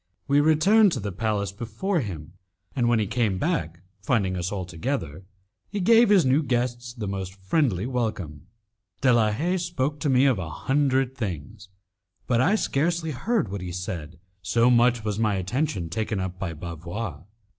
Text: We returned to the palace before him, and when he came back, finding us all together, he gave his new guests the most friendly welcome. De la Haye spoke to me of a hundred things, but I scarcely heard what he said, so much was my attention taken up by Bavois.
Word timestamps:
We 0.27 0.41
returned 0.41 0.91
to 0.93 0.99
the 0.99 1.11
palace 1.11 1.51
before 1.51 1.99
him, 1.99 2.33
and 2.75 2.89
when 2.89 2.97
he 2.97 3.05
came 3.05 3.37
back, 3.37 3.83
finding 4.01 4.35
us 4.35 4.51
all 4.51 4.65
together, 4.65 5.25
he 5.69 5.79
gave 5.79 6.09
his 6.09 6.25
new 6.25 6.41
guests 6.41 6.91
the 6.91 7.07
most 7.07 7.35
friendly 7.35 7.85
welcome. 7.85 8.47
De 9.01 9.13
la 9.13 9.31
Haye 9.31 9.57
spoke 9.57 9.99
to 9.99 10.09
me 10.09 10.25
of 10.25 10.39
a 10.39 10.49
hundred 10.49 11.15
things, 11.15 11.69
but 12.25 12.41
I 12.41 12.55
scarcely 12.55 13.11
heard 13.11 13.49
what 13.51 13.61
he 13.61 13.71
said, 13.71 14.17
so 14.41 14.71
much 14.71 15.03
was 15.05 15.19
my 15.19 15.35
attention 15.35 15.87
taken 15.87 16.19
up 16.19 16.39
by 16.39 16.53
Bavois. 16.55 17.21